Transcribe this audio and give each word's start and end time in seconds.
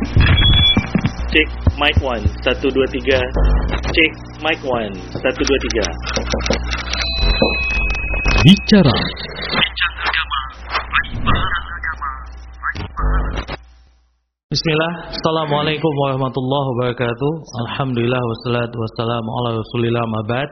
Cek 0.00 1.48
mic 1.76 1.96
one 2.00 2.24
satu 2.40 2.72
dua 2.72 2.86
tiga. 2.88 3.20
Cek 3.84 4.12
mic 4.40 4.56
one 4.64 4.96
satu 5.12 5.40
dua 5.44 5.58
tiga. 5.68 5.86
Bicara 8.40 8.96
Bismillah, 14.50 15.14
Assalamualaikum 15.14 15.92
warahmatullahi 15.94 16.66
wabarakatuh 16.74 17.32
Alhamdulillah 17.68 18.18
wassalatu 18.18 18.76
wassalamu 18.82 19.28
ala 19.30 19.48
rasulillah 19.60 20.04
mabad 20.10 20.48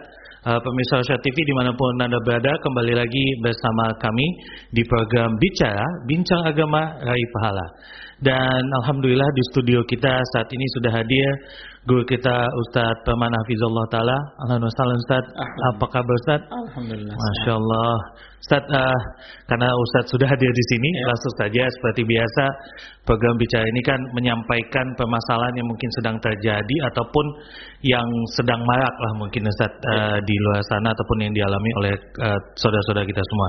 uh, 0.47 0.61
Pemirsa 0.63 1.03
Asia 1.03 1.19
TV 1.19 1.37
di 1.43 1.55
mana 1.57 1.75
pun 1.75 1.99
Anda 1.99 2.21
berada 2.23 2.53
Kembali 2.63 2.95
lagi 2.95 3.27
bersama 3.43 3.97
kami 3.99 4.27
Di 4.71 4.83
program 4.87 5.35
Bicara, 5.41 5.87
Bincang 6.07 6.47
Agama, 6.47 6.99
Rai 7.03 7.25
Pahala. 7.35 7.67
Dan 8.19 8.63
Alhamdulillah 8.83 9.31
di 9.31 9.43
studio 9.55 9.87
kita 9.87 10.11
saat 10.35 10.51
ini 10.51 10.67
sudah 10.75 10.91
hadir 10.91 11.31
Guru 11.87 12.03
kita 12.11 12.37
Ustadz 12.67 13.07
Perman 13.07 13.31
Hafizullah 13.31 13.87
Ta'ala 13.93 14.19
Alhamdulillah 14.43 14.99
Ustaz, 14.99 15.25
apa 15.75 15.85
kabar 15.87 16.15
Ustaz? 16.27 16.41
Alhamdulillah. 16.51 17.15
Masya 17.15 17.53
Allah 17.55 17.95
Ustaz, 18.39 18.63
uh, 18.71 19.01
karena 19.51 19.67
Ustadz 19.75 20.15
sudah 20.15 20.27
hadir 20.31 20.47
di 20.47 20.65
sini, 20.71 20.91
Ya. 20.95 21.11
langsung 21.11 21.35
saja 21.43 21.63
seperti 21.67 22.07
biasa 22.07 22.45
program 23.03 23.35
bicara 23.35 23.67
ini 23.67 23.83
kan 23.83 23.99
menyampaikan 24.15 24.87
permasalahan 24.95 25.55
yang 25.59 25.67
mungkin 25.67 25.91
sedang 25.99 26.17
terjadi 26.23 26.77
ataupun 26.87 27.27
yang 27.83 28.07
sedang 28.39 28.63
marak 28.63 28.95
lah 28.95 29.13
mungkin 29.19 29.43
Ustaz 29.51 29.71
uh, 29.91 30.19
di 30.23 30.35
luar 30.39 30.63
sana 30.71 30.95
ataupun 30.95 31.19
yang 31.27 31.33
dialami 31.35 31.71
oleh 31.83 31.95
uh, 32.23 32.39
saudara-saudara 32.59 33.07
kita 33.07 33.23
semua. 33.23 33.49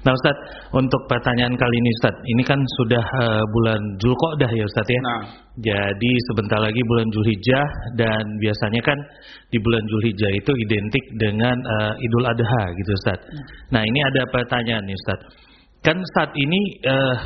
Nah 0.00 0.12
Ustadz, 0.14 0.42
untuk 0.78 1.02
pertanyaan 1.10 1.54
kali 1.58 1.76
ini 1.76 1.90
Ustadz, 2.00 2.22
ini 2.24 2.42
kan 2.46 2.60
sudah 2.80 3.04
uh, 3.26 3.42
bulan 3.50 3.80
Zulqa'dah 3.98 4.50
ya 4.54 4.64
Ustadz 4.64 4.94
ya. 4.94 5.00
Nah, 5.02 5.20
Jadi 5.60 6.12
sebentar 6.32 6.56
lagi 6.56 6.80
bulan 6.88 7.08
Zulhijjah 7.12 7.66
dan 8.00 8.24
biasanya 8.40 8.80
kan 8.80 8.98
di 9.52 9.58
bulan 9.60 9.84
Zulhijjah 9.84 10.32
itu 10.32 10.52
identik 10.56 11.04
dengan 11.20 11.52
uh, 11.52 11.92
Idul 12.00 12.24
Adha 12.24 12.62
gitu 12.72 12.90
Ustaz. 12.96 13.20
Nah, 13.68 13.84
ini 13.84 14.00
ada 14.00 14.24
pertanyaan 14.32 14.88
nih 14.88 14.96
Ustaz. 14.96 15.20
Kan 15.84 15.96
saat 16.16 16.32
ini 16.36 16.60
uh, 16.84 17.16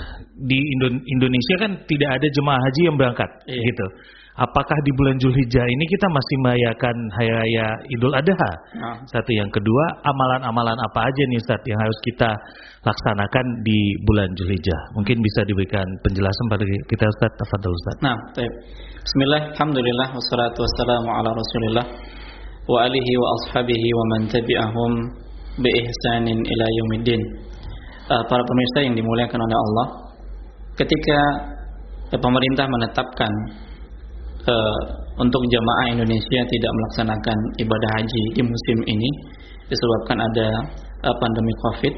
di 0.46 0.58
Indo- 0.58 1.02
Indonesia 1.06 1.56
kan 1.58 1.72
tidak 1.86 2.10
ada 2.22 2.26
jemaah 2.26 2.58
haji 2.58 2.80
yang 2.86 2.96
berangkat 2.98 3.30
Iya. 3.46 3.62
gitu. 3.70 3.86
Apakah 4.34 4.74
di 4.82 4.90
bulan 4.98 5.14
Zulhijjah 5.22 5.62
ini 5.62 5.84
kita 5.94 6.10
masih 6.10 6.36
merayakan 6.42 6.96
hari 7.14 7.30
raya 7.30 7.70
Idul 7.86 8.10
Adha? 8.18 8.34
nah. 8.74 8.98
Satu 9.06 9.30
yang 9.30 9.46
kedua, 9.46 9.84
amalan-amalan 10.02 10.74
apa 10.74 11.06
aja 11.06 11.22
nih 11.30 11.38
Ustaz 11.38 11.62
yang 11.70 11.78
harus 11.78 11.94
kita 12.02 12.34
laksanakan 12.82 13.46
di 13.62 13.78
bulan 14.02 14.26
Zulhijjah? 14.34 14.90
Mungkin 14.98 15.22
bisa 15.22 15.46
diberikan 15.46 15.86
penjelasan 16.02 16.46
pada 16.50 16.66
kita 16.66 17.06
Ustaz. 17.14 17.30
Tafadhol 17.38 17.78
Ustaz. 17.78 17.96
Nah, 18.02 18.18
baik. 18.34 18.50
Bismillah, 19.06 19.54
alhamdulillah, 19.54 20.08
wassalatu 20.18 20.58
wassalamu 20.66 21.08
ala 21.14 21.30
rasulillah 21.30 21.86
wa 22.66 22.78
alihi 22.90 23.12
wa 23.14 23.28
ashabihi 23.38 23.88
wa 23.94 24.04
man 24.10 24.20
tabi'ahum 24.34 24.92
bi 25.62 25.70
ihsanin 25.78 26.38
ila 26.42 26.66
yaumiddin. 26.82 27.22
Uh, 28.10 28.22
para 28.26 28.42
pemirsa 28.42 28.78
yang 28.82 28.98
dimuliakan 28.98 29.38
oleh 29.38 29.58
Allah, 29.62 29.86
ketika 30.74 31.18
pemerintah 32.18 32.66
menetapkan 32.66 33.30
uh, 34.48 34.78
untuk 35.20 35.42
jamaah 35.48 35.86
Indonesia 35.94 36.40
tidak 36.44 36.70
melaksanakan 36.72 37.36
ibadah 37.60 37.90
haji 38.00 38.22
di 38.34 38.42
musim 38.42 38.78
ini 38.88 39.10
disebabkan 39.68 40.18
ada 40.20 40.48
uh, 41.04 41.14
pandemi 41.20 41.54
Covid, 41.64 41.94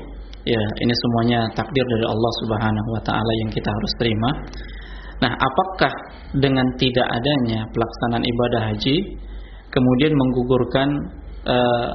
ya 0.46 0.62
ini 0.82 0.94
semuanya 0.94 1.40
takdir 1.54 1.82
dari 1.82 2.06
Allah 2.06 2.32
Subhanahu 2.44 2.88
wa 2.94 3.02
taala 3.02 3.32
yang 3.44 3.50
kita 3.50 3.66
harus 3.66 3.92
terima. 3.98 4.30
Nah, 5.16 5.32
apakah 5.32 5.92
dengan 6.36 6.66
tidak 6.76 7.08
adanya 7.08 7.64
pelaksanaan 7.72 8.24
ibadah 8.24 8.62
haji 8.68 8.96
kemudian 9.72 10.12
menggugurkan 10.12 10.88
eh, 11.48 11.88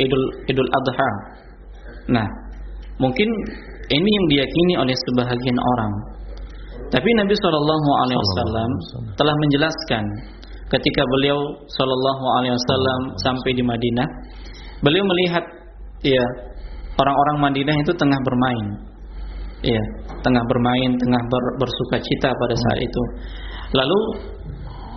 Idul 0.00 0.24
Idul 0.48 0.70
Adha? 0.72 1.10
Nah, 2.16 2.26
mungkin 2.96 3.28
ini 3.92 4.08
yang 4.08 4.26
diyakini 4.32 4.74
oleh 4.80 4.96
sebahagian 4.96 5.58
orang. 5.60 5.92
Tapi 6.86 7.08
Nabi 7.18 7.34
Shallallahu 7.34 7.90
Alaihi 8.04 8.20
Wasallam 8.20 8.70
telah 9.18 9.34
menjelaskan 9.34 10.02
ketika 10.70 11.02
beliau 11.18 11.38
Shallallahu 11.66 12.24
Alaihi 12.40 12.54
Wasallam 12.54 13.00
sampai 13.22 13.50
di 13.54 13.62
Madinah, 13.62 14.08
beliau 14.82 15.02
melihat 15.02 15.44
ya 16.06 16.24
orang-orang 16.96 17.50
Madinah 17.50 17.76
itu 17.82 17.92
tengah 17.98 18.18
bermain 18.22 18.86
Iya, 19.64 19.82
tengah 20.20 20.44
bermain, 20.44 20.90
tengah 21.00 21.22
ber, 21.32 21.44
bersuka 21.56 21.96
cita 21.96 22.28
pada 22.28 22.54
saat 22.54 22.78
itu. 22.84 23.02
Lalu 23.72 24.00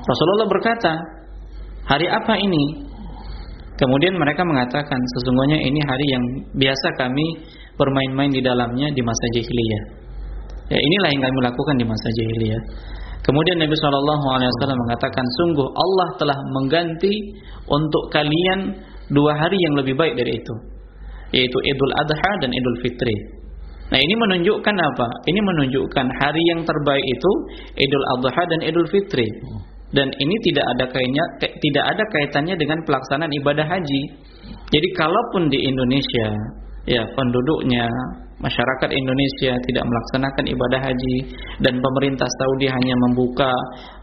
Rasulullah 0.04 0.48
berkata, 0.52 0.94
"Hari 1.88 2.08
apa 2.12 2.36
ini?" 2.36 2.86
Kemudian 3.80 4.20
mereka 4.20 4.44
mengatakan, 4.44 5.00
"Sesungguhnya 5.16 5.64
ini 5.64 5.80
hari 5.80 6.06
yang 6.12 6.24
biasa 6.60 6.88
kami 7.00 7.40
bermain-main 7.80 8.28
di 8.36 8.44
dalamnya 8.44 8.92
di 8.92 9.00
masa 9.00 9.26
jahiliyah." 9.32 9.84
Ya, 10.70 10.78
inilah 10.78 11.10
yang 11.18 11.22
kami 11.26 11.40
lakukan 11.42 11.76
di 11.82 11.86
masa 11.86 12.08
jahiliyah. 12.14 12.62
Kemudian 13.26 13.58
Nabi 13.62 13.76
Shallallahu 13.76 14.26
Alaihi 14.32 14.50
Wasallam 14.58 14.80
mengatakan, 14.90 15.26
sungguh 15.42 15.68
Allah 15.68 16.08
telah 16.18 16.38
mengganti 16.56 17.14
untuk 17.68 18.04
kalian 18.14 18.80
dua 19.12 19.34
hari 19.38 19.58
yang 19.58 19.74
lebih 19.78 19.98
baik 19.98 20.14
dari 20.16 20.40
itu, 20.40 20.56
yaitu 21.36 21.58
Idul 21.62 21.94
Adha 22.00 22.32
dan 22.42 22.50
Idul 22.54 22.78
Fitri. 22.86 23.40
Nah 23.90 23.98
ini 23.98 24.14
menunjukkan 24.14 24.76
apa? 24.78 25.08
Ini 25.26 25.40
menunjukkan 25.42 26.06
hari 26.22 26.42
yang 26.54 26.62
terbaik 26.62 27.06
itu 27.06 27.32
Idul 27.82 28.06
Adha 28.18 28.44
dan 28.46 28.60
Idul 28.62 28.88
Fitri. 28.94 29.26
Dan 29.90 30.14
ini 30.14 30.36
tidak 30.46 30.66
ada 30.78 30.86
kaitannya 30.86 31.26
tidak 31.42 31.86
ada 31.98 32.04
kaitannya 32.14 32.56
dengan 32.62 32.78
pelaksanaan 32.86 33.34
ibadah 33.42 33.66
haji. 33.66 34.02
Jadi 34.70 34.88
kalaupun 34.94 35.50
di 35.50 35.66
Indonesia 35.66 36.30
ya 36.88 37.04
penduduknya 37.16 37.88
masyarakat 38.40 38.90
Indonesia 38.96 39.52
tidak 39.68 39.84
melaksanakan 39.84 40.46
ibadah 40.48 40.80
haji 40.80 41.16
dan 41.60 41.76
pemerintah 41.76 42.28
Saudi 42.40 42.72
hanya 42.72 42.96
membuka 43.08 43.52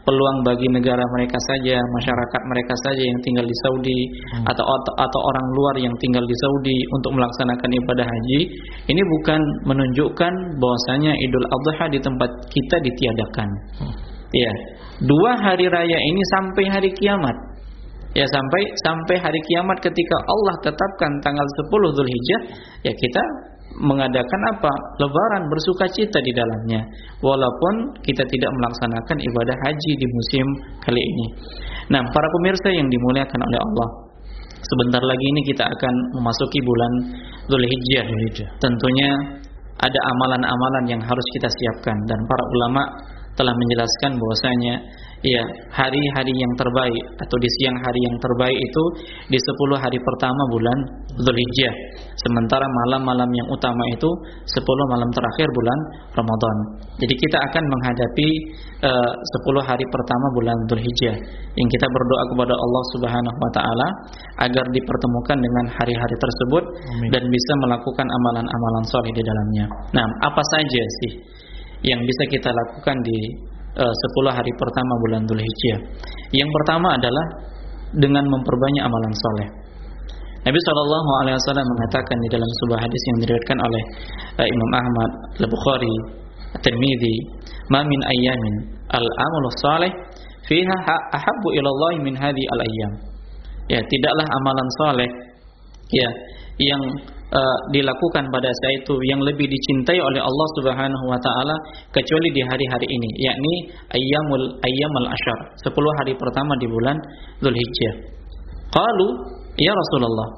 peluang 0.05 0.45
bagi 0.45 0.69
negara 0.69 1.01
mereka 1.17 1.37
saja, 1.51 1.75
masyarakat 1.81 2.41
mereka 2.47 2.73
saja 2.85 3.01
yang 3.01 3.19
tinggal 3.25 3.45
di 3.45 3.55
Saudi 3.65 3.99
atau 4.45 4.63
atau 4.93 5.19
orang 5.33 5.47
luar 5.57 5.75
yang 5.81 5.95
tinggal 5.99 6.23
di 6.23 6.35
Saudi 6.37 6.77
untuk 6.93 7.11
melaksanakan 7.17 7.69
ibadah 7.81 8.05
haji, 8.05 8.39
ini 8.87 9.01
bukan 9.19 9.41
menunjukkan 9.67 10.33
bahwasanya 10.61 11.11
Idul 11.17 11.47
Adha 11.49 11.85
di 11.91 11.99
tempat 11.99 12.29
kita 12.47 12.77
ditiadakan. 12.85 13.49
Ya, 14.35 14.51
dua 15.01 15.39
hari 15.39 15.71
raya 15.71 15.97
ini 15.97 16.21
sampai 16.37 16.63
hari 16.67 16.89
kiamat. 16.93 17.46
Ya 18.17 18.25
sampai 18.25 18.61
sampai 18.81 19.15
hari 19.21 19.37
kiamat 19.45 19.77
ketika 19.77 20.17
Allah 20.25 20.55
tetapkan 20.65 21.11
tanggal 21.21 21.45
10 21.69 21.69
Zulhijjah, 21.93 22.41
ya 22.81 22.93
kita 22.97 23.23
mengadakan 23.77 24.41
apa? 24.57 24.73
Lebaran 24.97 25.45
bersuka 25.53 25.85
cita 25.93 26.17
di 26.25 26.33
dalamnya. 26.33 26.81
Walaupun 27.21 28.01
kita 28.01 28.25
tidak 28.25 28.51
melaksanakan 28.57 29.17
ibadah 29.21 29.57
haji 29.69 29.91
di 30.01 30.07
musim 30.09 30.45
kali 30.81 30.97
ini. 30.97 31.27
Nah, 31.93 32.01
para 32.09 32.27
pemirsa 32.41 32.73
yang 32.73 32.89
dimuliakan 32.89 33.37
oleh 33.37 33.59
Allah, 33.61 33.89
sebentar 34.65 35.03
lagi 35.05 35.25
ini 35.37 35.41
kita 35.53 35.69
akan 35.69 35.93
memasuki 36.17 36.59
bulan 36.65 36.91
Zulhijjah. 37.45 38.49
Tentunya 38.57 39.09
ada 39.77 39.99
amalan-amalan 40.17 40.83
yang 40.89 41.01
harus 41.05 41.27
kita 41.37 41.49
siapkan 41.53 41.97
dan 42.09 42.19
para 42.25 42.43
ulama 42.49 42.81
telah 43.37 43.53
menjelaskan 43.53 44.11
bahwasanya 44.17 44.75
ya 45.25 45.41
hari-hari 45.73 46.33
yang 46.33 46.53
terbaik 46.57 47.03
atau 47.17 47.37
di 47.41 47.49
siang 47.57 47.77
hari 47.81 47.99
yang 48.05 48.17
terbaik 48.21 48.57
itu 48.57 48.83
di 49.33 49.37
10 49.37 49.81
hari 49.81 49.97
pertama 49.97 50.41
bulan 50.53 50.77
Zulhijjah. 51.17 51.73
Sementara 52.17 52.65
malam-malam 52.85 53.25
yang 53.25 53.47
utama 53.49 53.81
itu 53.89 54.05
10 54.05 54.93
malam 54.93 55.09
terakhir 55.09 55.47
bulan 55.49 55.79
Ramadan. 56.13 56.57
Jadi 57.01 57.13
kita 57.17 57.37
akan 57.49 57.63
menghadapi 57.65 58.27
uh, 58.85 59.13
10 59.13 59.69
hari 59.69 59.85
pertama 59.89 60.27
bulan 60.37 60.57
Zulhijjah 60.69 61.15
yang 61.57 61.67
kita 61.73 61.85
berdoa 61.89 62.23
kepada 62.33 62.53
Allah 62.53 62.83
Subhanahu 62.93 63.37
wa 63.41 63.51
taala 63.53 63.87
agar 64.45 64.65
dipertemukan 64.69 65.37
dengan 65.41 65.65
hari-hari 65.73 66.15
tersebut 66.21 66.63
Amin. 66.93 67.09
dan 67.09 67.23
bisa 67.25 67.53
melakukan 67.65 68.05
amalan-amalan 68.05 68.83
soleh 68.85 69.13
di 69.13 69.23
dalamnya. 69.25 69.65
Nah, 69.97 70.05
apa 70.25 70.41
saja 70.53 70.83
sih 71.01 71.13
yang 71.85 71.99
bisa 72.01 72.23
kita 72.29 72.49
lakukan 72.49 72.97
di 73.05 73.17
uh, 73.77 73.93
10 73.93 74.37
hari 74.37 74.51
pertama 74.57 74.93
bulan 75.05 75.21
Dzulhijjah. 75.29 75.79
Yang 76.33 76.49
pertama 76.61 76.97
adalah 76.97 77.25
dengan 77.93 78.25
memperbanyak 78.25 78.83
amalan 78.83 79.13
soleh. 79.13 79.47
Nabi 80.47 80.59
Shallallahu 80.63 81.09
Alaihi 81.23 81.35
Wasallam 81.43 81.67
mengatakan 81.67 82.17
di 82.23 82.29
dalam 82.31 82.49
sebuah 82.63 82.79
hadis 82.79 83.01
yang 83.11 83.17
diriwayatkan 83.25 83.57
oleh 83.59 83.83
uh, 84.39 84.47
Imam 84.47 84.71
Ahmad, 84.79 85.11
Al 85.43 85.47
Bukhari, 85.51 85.95
At-Tirmidzi, 86.55 87.15
"Ma 87.67 87.83
min 87.83 87.99
ayyamin 88.07 88.55
al-amalu 88.87 89.47
salih 89.59 89.91
fiha 90.47 90.77
ahabbu 91.13 91.47
ila 91.59 91.67
Allah 91.67 91.91
min 91.99 92.15
hadhi 92.15 92.43
al-ayyam." 92.47 92.93
Ya, 93.67 93.83
tidaklah 93.83 94.23
amalan 94.23 94.67
soleh 94.79 95.09
ya 95.91 96.09
yang 96.63 96.81
uh, 97.33 97.57
dilakukan 97.73 98.23
pada 98.31 98.49
saat 98.49 98.73
itu 98.83 98.95
yang 99.09 99.19
lebih 99.23 99.47
dicintai 99.47 99.99
oleh 99.99 100.21
Allah 100.21 100.47
Subhanahu 100.59 101.05
wa 101.07 101.19
taala 101.19 101.55
kecuali 101.91 102.29
di 102.31 102.41
hari-hari 102.43 102.87
ini 102.87 103.09
yakni 103.23 103.53
ayyamul 103.91 104.45
ayyamul 104.63 105.07
asyar 105.07 105.39
10 105.63 105.99
hari 106.03 106.13
pertama 106.15 106.53
di 106.59 106.67
bulan 106.67 106.97
Zulhijjah. 107.43 107.95
Qalu 108.71 109.07
ya 109.59 109.73
Rasulullah. 109.73 110.29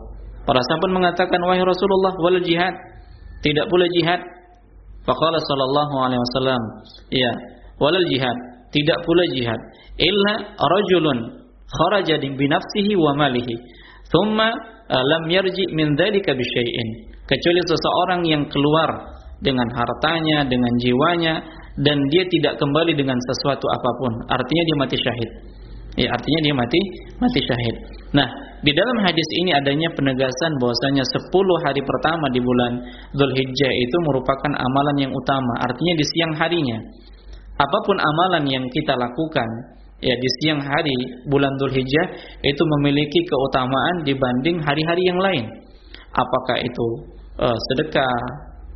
Para 0.46 0.62
sahabat 0.66 0.90
mengatakan 0.90 1.40
wahai 1.46 1.62
Rasulullah 1.62 2.14
wal 2.18 2.42
jihad 2.42 2.74
tidak 3.46 3.70
pula 3.70 3.86
jihad. 3.94 4.22
Faqala 5.06 5.38
sallallahu 5.42 5.96
alaihi 6.06 6.22
wasallam 6.22 6.62
ya 7.10 7.32
walal 7.80 8.06
jihad 8.12 8.38
tidak 8.70 9.00
pula 9.08 9.24
jihad 9.34 9.58
illa 9.98 10.34
rajulun 10.60 11.18
kharaja 11.66 12.20
bi 12.22 12.46
nafsihi 12.46 12.94
wa 13.00 13.16
malihi 13.18 13.56
thumma 14.12 14.54
lam 14.90 15.24
yarji 15.30 15.70
min 15.78 15.94
dzalika 15.94 16.34
bisyai'in 16.34 16.90
kecuali 17.30 17.62
seseorang 17.62 18.22
yang 18.26 18.44
keluar 18.50 18.90
dengan 19.40 19.70
hartanya 19.72 20.44
dengan 20.50 20.74
jiwanya 20.82 21.34
dan 21.80 21.98
dia 22.12 22.24
tidak 22.28 22.60
kembali 22.60 22.92
dengan 22.92 23.16
sesuatu 23.16 23.66
apa 23.72 23.90
pun. 24.04 24.14
Artinya 24.28 24.64
dia 24.68 24.78
mati 24.82 24.98
syahid. 25.00 25.32
Ya 25.96 26.08
artinya 26.12 26.40
dia 26.44 26.56
mati 26.56 26.82
mati 27.22 27.40
syahid. 27.44 27.76
Nah 28.12 28.28
di 28.60 28.72
dalam 28.76 28.98
hadis 29.08 29.30
ini 29.40 29.56
adanya 29.56 29.88
penegasan 29.96 30.52
bahwasanya 30.60 31.04
10 31.08 31.32
hari 31.64 31.82
pertama 31.86 32.26
di 32.36 32.40
bulan 32.44 32.74
Dzulhijjah 33.16 33.74
itu 33.80 33.98
merupakan 34.12 34.52
amalan 34.60 34.98
yang 35.08 35.12
utama. 35.16 35.54
Artinya 35.64 35.94
di 35.96 36.06
siang 36.06 36.34
harinya 36.36 36.78
apa 37.60 37.78
pun 37.84 37.98
amalan 38.00 38.44
yang 38.48 38.66
kita 38.72 38.96
lakukan 38.96 39.48
ya 40.00 40.16
di 40.16 40.30
siang 40.42 40.60
hari 40.64 40.98
bulan 41.28 41.52
Dzulhijjah 41.60 42.08
itu 42.44 42.64
memiliki 42.80 43.20
keutamaan 43.28 43.96
dibanding 44.08 44.64
hari-hari 44.64 45.04
yang 45.08 45.20
lain. 45.20 45.46
Apakah 46.16 46.58
itu 46.64 46.88
uh, 47.38 47.58
sedekah, 47.72 48.24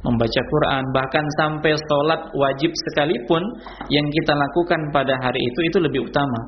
membaca 0.03 0.41
Quran, 0.43 0.83
bahkan 0.91 1.25
sampai 1.39 1.73
sholat 1.75 2.21
wajib 2.35 2.71
sekalipun 2.87 3.41
yang 3.87 4.05
kita 4.11 4.35
lakukan 4.35 4.79
pada 4.91 5.15
hari 5.23 5.39
itu 5.39 5.59
itu 5.71 5.77
lebih 5.79 6.05
utama 6.11 6.39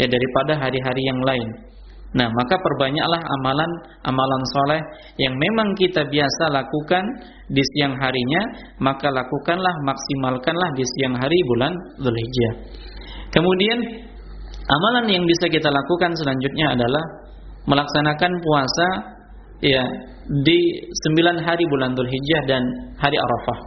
ya 0.00 0.08
daripada 0.08 0.56
hari-hari 0.56 1.02
yang 1.04 1.20
lain. 1.20 1.48
Nah, 2.16 2.32
maka 2.32 2.56
perbanyaklah 2.56 3.20
amalan-amalan 3.20 4.42
soleh 4.56 4.80
yang 5.20 5.36
memang 5.36 5.76
kita 5.76 6.08
biasa 6.08 6.48
lakukan 6.48 7.04
di 7.52 7.60
siang 7.76 7.92
harinya, 7.92 8.42
maka 8.80 9.12
lakukanlah, 9.12 9.74
maksimalkanlah 9.84 10.70
di 10.72 10.84
siang 10.96 11.12
hari 11.12 11.36
bulan 11.44 11.72
Dzulhijjah. 12.00 12.54
Kemudian 13.34 13.78
amalan 14.66 15.06
yang 15.10 15.24
bisa 15.26 15.46
kita 15.50 15.70
lakukan 15.70 16.14
selanjutnya 16.14 16.74
adalah 16.74 17.04
melaksanakan 17.66 18.32
puasa 18.42 18.88
ya 19.62 19.82
di 20.26 20.58
sembilan 21.06 21.42
hari 21.42 21.64
bulan 21.70 21.94
Dzulhijjah 21.94 22.42
dan 22.50 22.62
hari 22.98 23.18
Arafah. 23.18 23.58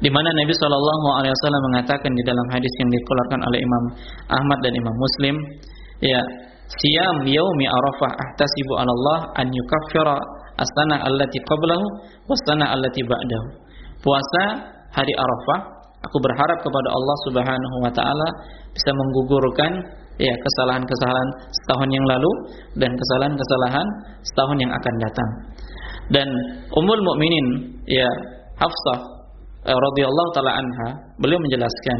Di 0.00 0.08
mana 0.08 0.32
Nabi 0.32 0.52
Shallallahu 0.56 1.06
alaihi 1.20 1.32
wasallam 1.36 1.62
mengatakan 1.70 2.10
di 2.10 2.22
dalam 2.24 2.46
hadis 2.48 2.72
yang 2.80 2.88
dikeluarkan 2.88 3.40
oleh 3.44 3.58
Imam 3.60 3.84
Ahmad 4.32 4.58
dan 4.64 4.72
Imam 4.72 4.96
Muslim, 4.96 5.34
ya, 6.00 6.20
"Siyam 6.80 7.20
yaumi 7.28 7.66
Arafah 7.68 8.10
ahtasibu 8.16 8.72
'ala 8.80 8.88
Allah 8.88 9.18
an 9.44 9.46
yukaffira 9.52 10.16
as-sana 10.56 11.04
allati 11.04 11.38
qablahu 11.44 11.84
was-sana 12.32 12.72
allati 12.72 13.04
ba'dahu." 13.04 13.46
Puasa 14.00 14.44
hari 14.96 15.12
Arafah 15.12 15.79
Aku 16.00 16.16
berharap 16.24 16.58
kepada 16.64 16.88
Allah 16.88 17.16
Subhanahu 17.28 17.76
wa 17.84 17.92
taala 17.92 18.28
bisa 18.72 18.90
menggugurkan 18.96 19.72
ya 20.16 20.32
kesalahan-kesalahan 20.32 21.28
setahun 21.48 21.88
yang 21.92 22.04
lalu 22.08 22.32
dan 22.80 22.90
kesalahan-kesalahan 22.96 23.86
setahun 24.24 24.56
yang 24.60 24.72
akan 24.72 24.94
datang. 25.00 25.30
Dan 26.10 26.28
Ummul 26.72 27.02
Mukminin 27.04 27.46
ya 27.84 28.08
Hafsah 28.56 28.98
eh, 29.68 29.76
radhiyallahu 29.76 30.30
taala 30.32 30.52
anha 30.56 30.88
beliau 31.20 31.40
menjelaskan 31.40 31.98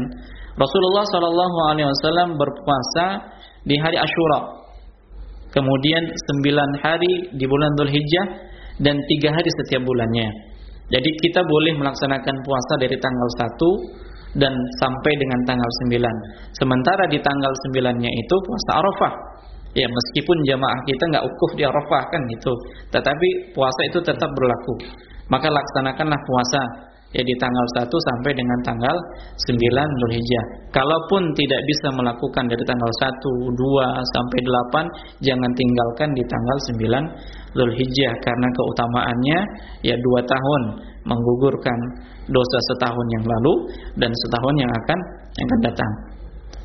Rasulullah 0.57 1.05
sallallahu 1.13 1.57
alaihi 1.71 1.87
wasallam 1.87 2.29
berpuasa 2.35 3.05
di 3.63 3.77
hari 3.77 3.97
Asyura. 4.01 4.61
Kemudian 5.51 6.03
sembilan 6.09 6.69
hari 6.79 7.35
di 7.35 7.45
bulan 7.45 7.71
Dzulhijjah 7.77 8.27
dan 8.81 8.95
tiga 8.97 9.29
hari 9.35 9.49
setiap 9.61 9.83
bulannya. 9.83 10.50
Jadi 10.91 11.09
kita 11.23 11.41
boleh 11.47 11.73
melaksanakan 11.79 12.35
puasa 12.43 12.73
dari 12.83 12.95
tanggal 12.99 13.29
1 13.39 14.39
dan 14.43 14.53
sampai 14.79 15.13
dengan 15.19 15.39
tanggal 15.47 15.71
9. 15.87 16.55
Sementara 16.55 17.03
di 17.07 17.19
tanggal 17.19 17.51
9-nya 17.71 18.11
itu 18.11 18.35
puasa 18.43 18.71
Arafah. 18.79 19.13
Ya, 19.71 19.87
meskipun 19.87 20.35
jamaah 20.43 20.79
kita 20.83 21.03
nggak 21.15 21.23
ukuf 21.23 21.51
di 21.55 21.63
Arafah 21.63 22.03
kan 22.11 22.21
gitu. 22.27 22.53
Tetapi 22.91 23.55
puasa 23.55 23.81
itu 23.87 24.03
tetap 24.03 24.27
berlaku. 24.35 24.83
Maka 25.31 25.47
laksanakanlah 25.47 26.19
puasa 26.27 26.90
ya 27.11 27.21
di 27.23 27.35
tanggal 27.35 27.65
1 27.75 27.91
sampai 27.91 28.31
dengan 28.31 28.59
tanggal 28.63 28.95
9 29.35 29.59
Dzulhijjah. 29.99 30.45
Kalaupun 30.71 31.21
tidak 31.35 31.61
bisa 31.67 31.87
melakukan 31.91 32.47
dari 32.47 32.63
tanggal 32.63 32.87
1, 32.87 33.19
2 33.51 34.11
sampai 34.15 34.39
8, 35.19 35.23
jangan 35.27 35.51
tinggalkan 35.51 36.09
di 36.15 36.23
tanggal 36.23 36.57
9 36.71 37.55
Dzulhijjah 37.55 38.13
karena 38.23 38.47
keutamaannya 38.55 39.39
ya 39.83 39.95
2 39.99 40.23
tahun 40.23 40.61
menggugurkan 41.03 41.79
dosa 42.31 42.57
setahun 42.71 43.07
yang 43.19 43.25
lalu 43.27 43.53
dan 43.99 44.11
setahun 44.27 44.55
yang 44.55 44.71
akan 44.71 44.99
yang 45.35 45.45
akan 45.47 45.61
datang. 45.67 45.91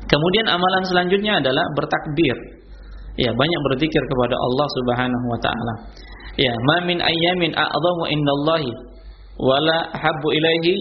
Kemudian 0.07 0.47
amalan 0.47 0.83
selanjutnya 0.87 1.43
adalah 1.43 1.65
bertakbir. 1.75 2.37
Ya, 3.17 3.33
banyak 3.33 3.59
berzikir 3.73 3.99
kepada 3.99 4.35
Allah 4.37 4.67
Subhanahu 4.79 5.25
wa 5.27 5.39
taala. 5.41 5.73
Ya, 6.37 6.53
ma 6.53 6.85
min 6.85 7.01
ayyamin 7.01 7.51
a'dhamu 7.57 8.03
indallahi 8.07 8.71
wala 9.37 9.77
habbu 9.93 10.27
ilaihi 10.33 10.75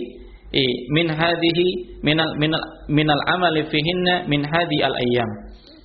min 0.92 1.06
hadhihi 1.12 2.00
minal 2.00 2.32
minal 2.40 2.62
minal 2.88 3.22
amali 3.32 3.64
fihinna 3.68 4.24
min 4.28 4.44
hadhi 4.44 4.78
al 4.80 4.94
ayyam. 4.96 5.30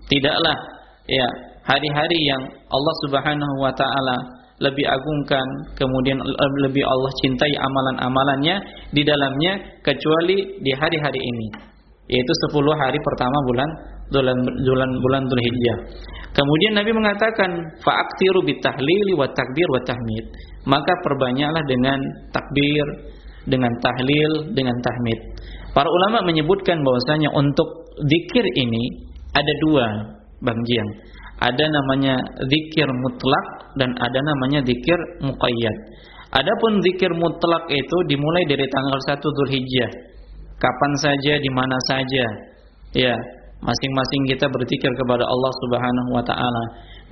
Tidaklah 0.07 0.57
ya 1.07 1.27
hari-hari 1.63 2.19
yang 2.27 2.43
Allah 2.71 2.95
Subhanahu 3.07 3.55
wa 3.59 3.71
taala 3.75 4.17
lebih 4.61 4.85
agungkan 4.85 5.45
kemudian 5.73 6.21
lebih 6.61 6.83
Allah 6.85 7.11
cintai 7.25 7.53
amalan-amalannya 7.57 8.55
di 8.93 9.01
dalamnya 9.01 9.81
kecuali 9.81 10.61
di 10.61 10.71
hari-hari 10.77 11.17
ini 11.17 11.70
yaitu 12.11 12.33
10 12.51 12.75
hari 12.75 12.99
pertama 12.99 13.37
bulan 13.47 13.69
bulan 14.11 14.37
bulan 14.43 14.89
bulan 14.99 15.21
Dzulhijjah. 15.31 15.77
Kemudian 16.35 16.73
Nabi 16.75 16.91
mengatakan 16.91 17.49
fa'aktiru 17.79 18.43
bitahlili 18.43 19.15
wa 19.15 19.27
takbir 19.31 19.67
wa 19.71 19.81
tahmid. 19.87 20.25
Maka 20.67 20.93
perbanyaklah 21.07 21.63
dengan 21.67 21.99
takbir, 22.35 22.85
dengan 23.47 23.71
tahlil, 23.79 24.51
dengan 24.51 24.75
tahmid. 24.83 25.19
Para 25.71 25.87
ulama 25.87 26.27
menyebutkan 26.27 26.83
bahwasanya 26.83 27.31
untuk 27.31 27.95
zikir 28.03 28.43
ini 28.59 29.11
ada 29.31 29.53
dua, 29.63 29.87
Bang. 30.43 30.59
Ada 31.41 31.65
namanya 31.65 32.21
zikir 32.45 32.85
mutlak 32.85 33.45
dan 33.79 33.89
ada 33.97 34.19
namanya 34.21 34.61
zikir 34.61 34.99
muqayyad. 35.25 35.77
Adapun 36.31 36.79
zikir 36.85 37.11
mutlak 37.17 37.65
itu 37.67 37.97
dimulai 38.07 38.43
dari 38.47 38.63
tanggal 38.69 38.99
1 39.03 39.19
Dzulhijjah. 39.19 39.91
Kapan 40.61 40.91
saja, 41.01 41.33
di 41.41 41.49
mana 41.49 41.77
saja. 41.89 42.25
Ya, 42.93 43.15
masing-masing 43.65 44.21
kita 44.29 44.45
berzikir 44.45 44.91
kepada 44.93 45.25
Allah 45.25 45.51
Subhanahu 45.65 46.09
wa 46.13 46.23
taala. 46.25 46.63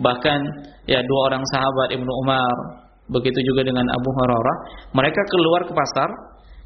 Bahkan 0.02 0.40
ya 0.86 1.00
dua 1.02 1.20
orang 1.34 1.44
sahabat 1.50 1.98
Ibnu 1.98 2.12
Umar, 2.26 2.56
begitu 3.10 3.40
juga 3.42 3.66
dengan 3.66 3.86
Abu 3.90 4.10
Hurairah, 4.14 4.58
mereka 4.94 5.22
keluar 5.30 5.62
ke 5.66 5.74
pasar, 5.74 6.10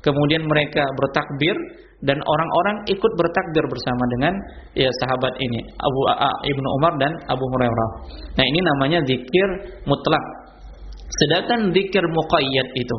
kemudian 0.03 0.43
mereka 0.43 0.83
bertakbir 0.99 1.55
dan 2.03 2.19
orang-orang 2.19 2.83
ikut 2.91 3.11
bertakbir 3.15 3.63
bersama 3.71 4.03
dengan 4.19 4.33
ya 4.75 4.91
sahabat 5.03 5.33
ini, 5.39 5.59
Abu 5.79 6.01
A, 6.11 6.31
Ibnu 6.51 6.67
Umar 6.83 6.93
dan 6.99 7.11
Abu 7.31 7.45
Hurairah. 7.47 7.89
Nah, 8.35 8.45
ini 8.45 8.59
namanya 8.59 8.99
zikir 9.07 9.47
mutlak. 9.87 10.25
Sedangkan 11.23 11.71
zikir 11.71 12.03
muqayyad 12.09 12.67
itu 12.73 12.97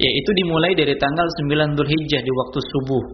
yaitu 0.00 0.30
dimulai 0.44 0.72
dari 0.72 0.94
tanggal 0.96 1.26
9 1.48 1.76
Dzulhijjah 1.76 2.22
di 2.24 2.32
waktu 2.32 2.58
subuh 2.60 3.04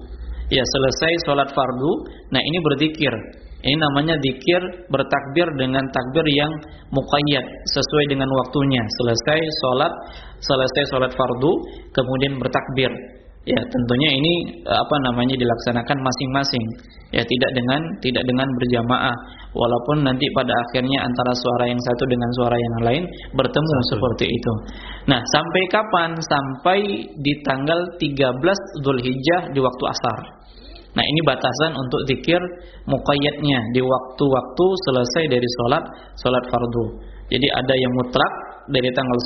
ya 0.49 0.64
selesai 0.64 1.12
sholat 1.28 1.49
fardu, 1.52 1.92
nah 2.32 2.40
ini 2.40 2.58
berzikir. 2.64 3.12
Ini 3.58 3.75
namanya 3.75 4.14
zikir 4.23 4.62
bertakbir 4.87 5.50
dengan 5.58 5.82
takbir 5.90 6.23
yang 6.30 6.52
muqayyad 6.94 7.42
sesuai 7.75 8.04
dengan 8.06 8.30
waktunya. 8.30 8.78
Selesai 9.02 9.38
sholat, 9.42 9.92
selesai 10.38 10.82
sholat 10.94 11.11
fardu, 11.11 11.52
kemudian 11.90 12.38
bertakbir. 12.38 13.17
Ya 13.47 13.61
tentunya 13.64 14.11
ini 14.12 14.33
apa 14.66 14.97
namanya 15.09 15.38
dilaksanakan 15.38 15.99
masing-masing. 16.02 16.64
Ya 17.14 17.25
tidak 17.25 17.50
dengan 17.57 17.80
tidak 18.04 18.25
dengan 18.28 18.45
berjamaah. 18.61 19.16
Walaupun 19.57 20.04
nanti 20.04 20.28
pada 20.37 20.52
akhirnya 20.52 21.07
antara 21.07 21.33
suara 21.33 21.64
yang 21.71 21.80
satu 21.80 22.04
dengan 22.04 22.30
suara 22.37 22.57
yang 22.59 22.76
lain 22.85 23.02
bertemu 23.33 23.68
satu. 23.68 23.87
seperti 23.97 24.26
itu. 24.28 24.52
Nah 25.09 25.21
sampai 25.23 25.62
kapan? 25.73 26.11
Sampai 26.21 26.78
di 27.09 27.33
tanggal 27.47 27.80
13 27.97 28.85
Zulhijjah 28.85 29.42
di 29.57 29.61
waktu 29.64 29.85
asar. 29.88 30.18
Nah 30.92 31.04
ini 31.04 31.21
batasan 31.25 31.73
untuk 31.78 32.00
zikir 32.11 32.40
muqayyadnya 32.90 33.59
di 33.71 33.80
waktu-waktu 33.80 34.66
selesai 34.88 35.25
dari 35.30 35.49
sholat 35.61 35.85
sholat 36.18 36.45
fardu. 36.50 36.85
Jadi 37.28 37.47
ada 37.54 37.75
yang 37.76 37.92
mutlak 37.97 38.33
dari 38.68 38.90
tanggal 38.92 39.18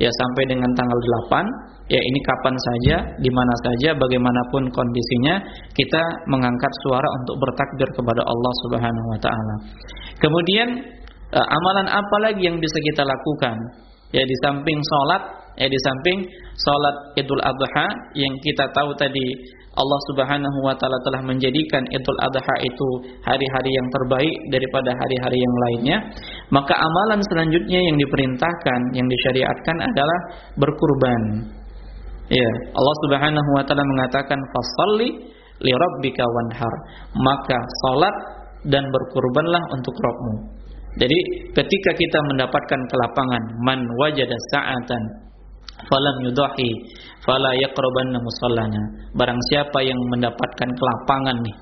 1 0.00 0.02
ya 0.02 0.10
sampai 0.10 0.42
dengan 0.48 0.70
tanggal 0.76 0.98
8 1.28 1.92
ya 1.92 2.00
ini 2.02 2.18
kapan 2.26 2.54
saja 2.58 2.96
di 3.22 3.30
mana 3.30 3.54
saja 3.62 3.94
bagaimanapun 3.94 4.68
kondisinya 4.74 5.38
kita 5.70 6.02
mengangkat 6.26 6.72
suara 6.86 7.08
untuk 7.22 7.46
bertakbir 7.46 7.88
kepada 7.94 8.22
Allah 8.26 8.52
Subhanahu 8.66 9.08
wa 9.14 9.20
taala. 9.22 9.54
Kemudian 10.18 10.68
uh, 11.30 11.46
amalan 11.46 11.88
apa 11.92 12.16
lagi 12.24 12.42
yang 12.42 12.58
bisa 12.58 12.78
kita 12.90 13.06
lakukan? 13.06 13.56
Ya 14.14 14.22
di 14.22 14.36
samping 14.42 14.78
salat, 14.80 15.22
ya 15.58 15.66
di 15.66 15.78
samping 15.82 16.18
salat 16.56 16.96
Idul 17.18 17.42
Adha 17.42 17.86
yang 18.14 18.32
kita 18.42 18.70
tahu 18.70 18.94
tadi 18.94 19.26
Allah 19.76 20.00
Subhanahu 20.08 20.58
wa 20.64 20.72
taala 20.80 20.96
telah 21.04 21.20
menjadikan 21.20 21.84
Idul 21.92 22.20
Adha 22.24 22.56
itu 22.64 22.88
hari-hari 23.20 23.70
yang 23.76 23.88
terbaik 23.92 24.34
daripada 24.48 24.90
hari-hari 24.96 25.36
yang 25.36 25.54
lainnya, 25.68 25.98
maka 26.48 26.72
amalan 26.80 27.20
selanjutnya 27.28 27.80
yang 27.84 27.96
diperintahkan, 28.00 28.80
yang 28.96 29.04
disyariatkan 29.04 29.76
adalah 29.84 30.18
berkurban. 30.56 31.22
Ya, 32.32 32.50
Allah 32.72 32.96
Subhanahu 33.04 33.50
wa 33.52 33.62
taala 33.68 33.84
mengatakan 33.84 34.40
fasalli 34.50 35.08
li 35.60 35.72
rabbika 35.72 36.24
wanhar. 36.24 36.74
Maka 37.14 37.58
salat 37.86 38.16
dan 38.66 38.82
berkurbanlah 38.88 39.62
untuk 39.76 39.94
Rabbmu. 39.94 40.34
Jadi 40.96 41.18
ketika 41.52 41.90
kita 41.92 42.18
mendapatkan 42.32 42.80
kelapangan 42.88 43.42
man 43.68 43.80
wajada 44.00 44.32
sa'atan 44.56 45.02
falam 45.84 46.16
yudahi 46.24 46.70
fala 47.24 47.50
yaqrabanna 47.60 48.18
musallana. 48.20 48.82
Barang 49.12 49.40
siapa 49.52 49.78
yang 49.84 49.98
mendapatkan 50.16 50.70
kelapangan 50.72 51.36
nih. 51.44 51.56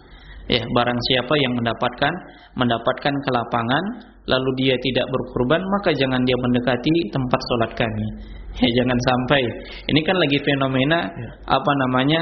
Ya, 0.45 0.61
barang 0.61 1.01
siapa 1.09 1.35
yang 1.41 1.57
mendapatkan 1.57 2.13
mendapatkan 2.61 3.15
kelapangan 3.25 3.85
lalu 4.29 4.51
dia 4.61 4.77
tidak 4.77 5.09
berkurban 5.09 5.61
maka 5.81 5.97
jangan 5.97 6.21
dia 6.21 6.37
mendekati 6.37 6.93
tempat 7.09 7.41
sholat 7.49 7.71
kami. 7.73 8.09
Ya, 8.55 8.69
jangan 8.83 8.95
sampai. 8.95 9.43
Ini 9.91 10.01
kan 10.07 10.15
lagi 10.15 10.39
fenomena 10.45 11.11
ya. 11.11 11.31
apa 11.49 11.73
namanya? 11.87 12.21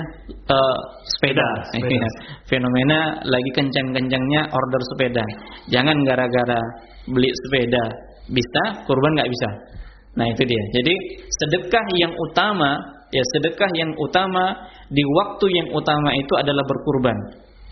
Uh, 0.49 0.79
sepeda. 1.19 1.49
sepeda. 1.75 1.93
Ya, 1.99 2.09
fenomena 2.49 3.21
lagi 3.27 3.51
kencang-kencangnya 3.53 4.41
order 4.49 4.83
sepeda. 4.95 5.25
Jangan 5.69 5.97
gara-gara 6.07 6.61
beli 7.11 7.29
sepeda 7.47 8.13
bisa, 8.31 8.63
kurban 8.87 9.13
nggak 9.19 9.31
bisa. 9.31 9.49
Nah, 10.13 10.27
itu 10.29 10.43
dia. 10.45 10.63
Jadi, 10.77 10.95
sedekah 11.29 11.87
yang 11.97 12.13
utama, 12.13 12.77
ya 13.09 13.23
sedekah 13.37 13.71
yang 13.77 13.93
utama 13.97 14.69
di 14.93 15.01
waktu 15.05 15.47
yang 15.57 15.69
utama 15.73 16.13
itu 16.17 16.35
adalah 16.37 16.65
berkurban. 16.69 17.17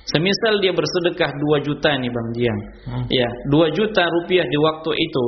Semisal 0.09 0.59
dia 0.65 0.73
bersedekah 0.73 1.31
2 1.37 1.67
juta 1.69 1.95
nih 2.01 2.11
Bang 2.11 2.29
Jiang. 2.35 2.61
Hmm. 2.89 3.05
Ya, 3.13 3.29
2 3.53 3.77
juta 3.77 4.03
rupiah 4.09 4.49
di 4.49 4.59
waktu 4.59 4.91
itu 4.97 5.25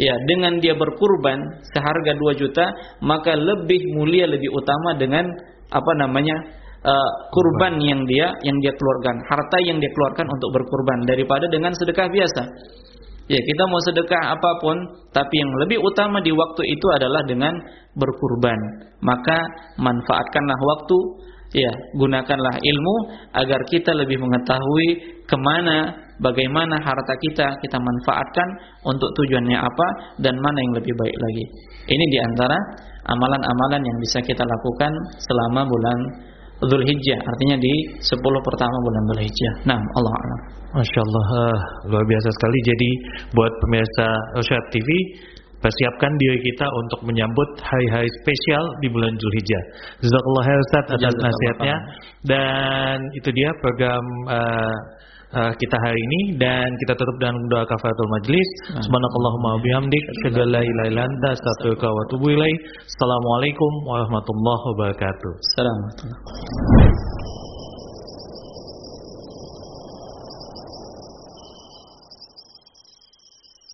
ya 0.00 0.14
dengan 0.24 0.56
dia 0.62 0.72
berkurban 0.72 1.38
seharga 1.68 2.16
2 2.16 2.40
juta 2.40 2.64
maka 3.04 3.36
lebih 3.36 3.80
mulia 3.92 4.24
lebih 4.24 4.48
utama 4.56 4.96
dengan 4.96 5.28
apa 5.68 5.92
namanya 6.00 6.36
uh, 6.84 7.10
kurban 7.28 7.76
yang 7.80 8.00
dia 8.08 8.32
yang 8.40 8.56
dia 8.64 8.72
keluarkan 8.72 9.16
harta 9.28 9.58
yang 9.68 9.76
dia 9.78 9.90
keluarkan 9.92 10.26
untuk 10.32 10.48
berkurban 10.56 10.98
daripada 11.04 11.44
dengan 11.52 11.76
sedekah 11.76 12.08
biasa 12.08 12.42
ya 13.30 13.40
kita 13.40 13.62
mau 13.68 13.80
sedekah 13.84 14.22
apa 14.34 14.50
pun 14.62 14.76
tapi 15.12 15.34
yang 15.34 15.52
lebih 15.66 15.78
utama 15.82 16.18
di 16.24 16.32
waktu 16.32 16.62
itu 16.66 16.86
adalah 16.96 17.22
dengan 17.28 17.54
berkurban. 17.94 18.58
Maka 19.02 19.38
manfaatkanlah 19.78 20.58
waktu 20.58 20.98
ya 21.52 21.72
gunakanlah 22.00 22.56
ilmu 22.56 22.96
agar 23.36 23.60
kita 23.68 23.92
lebih 23.92 24.16
mengetahui 24.16 24.88
ke 25.28 25.36
mana 25.36 25.92
bagaimana 26.18 26.80
harta 26.80 27.14
kita 27.20 27.46
kita 27.60 27.78
manfaatkan 27.78 28.48
untuk 28.88 29.12
tujuannya 29.20 29.58
apa 29.60 29.86
dan 30.22 30.34
mana 30.40 30.58
yang 30.58 30.74
lebih 30.80 30.94
baik 30.96 31.16
lagi. 31.16 31.44
Ini 31.92 32.04
di 32.08 32.18
antara 32.22 32.56
amalan-amalan 33.04 33.82
yang 33.84 33.98
bisa 34.00 34.18
kita 34.22 34.42
lakukan 34.46 34.92
selama 35.18 35.66
bulan 35.66 35.98
Zulhijjah 36.62 37.20
artinya 37.22 37.56
di 37.58 37.74
10 37.98 38.18
pertama 38.46 38.76
bulan 38.86 39.02
Zulhijjah 39.10 39.54
nah 39.66 39.78
Allah 39.78 40.14
Allah 40.14 40.62
Masya 40.72 41.00
Allah 41.04 41.26
uh, 41.36 41.58
luar 41.92 42.04
biasa 42.08 42.28
sekali. 42.32 42.58
Jadi 42.64 42.90
buat 43.36 43.52
pemirsa 43.60 44.08
Rosyad 44.40 44.64
TV 44.72 44.88
persiapkan 45.60 46.10
diri 46.16 46.40
kita 46.42 46.64
untuk 46.64 47.04
menyambut 47.06 47.60
hari-hari 47.60 48.08
spesial 48.24 48.64
di 48.80 48.88
bulan 48.88 49.12
Zulhijjah. 49.20 49.64
Jazakallah 50.00 50.42
khair 50.48 50.60
Ustaz 50.64 50.84
atas 50.96 51.14
nasihatnya. 51.20 51.76
dan 52.24 52.98
itu 53.20 53.28
dia 53.36 53.52
program 53.60 54.04
uh, 54.32 54.76
uh, 55.36 55.52
kita 55.56 55.76
hari 55.80 56.00
ini 56.00 56.20
dan 56.40 56.68
kita 56.84 56.92
tutup 56.96 57.16
dengan 57.20 57.36
doa 57.48 57.64
kafaratul 57.64 58.10
majlis. 58.20 58.48
Subhanakallahumma 58.80 59.50
bihamdik 59.64 60.02
asyhadu 60.18 60.38
an 60.44 60.48
la 60.52 60.62
ilaha 60.62 60.86
illa 60.92 61.02
anta 61.08 61.28
astaghfiruka 61.36 61.88
wa 61.88 62.00
atubu 62.08 62.26
ilaik. 62.36 62.58
Assalamualaikum 62.84 63.72
warahmatullahi 63.88 64.62
wabarakatuh. 64.72 65.32
Assalamualaikum. 65.40 66.91